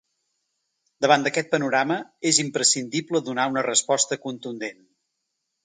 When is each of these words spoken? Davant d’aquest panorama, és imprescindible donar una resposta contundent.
Davant 1.05 1.25
d’aquest 1.27 1.51
panorama, 1.51 1.97
és 2.31 2.41
imprescindible 2.45 3.23
donar 3.29 3.47
una 3.55 3.65
resposta 3.69 4.19
contundent. 4.27 4.85